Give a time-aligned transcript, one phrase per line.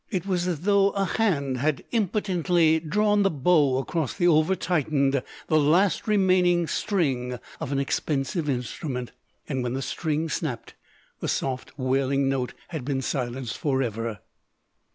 [0.09, 5.21] It was as though a hand had impotently drawn the bow across the over tightened,
[5.45, 9.11] the last remaining, string of an expensive instrument,
[9.47, 10.73] and when the string snapped
[11.19, 14.21] the soft wailing note had been silenced for ever.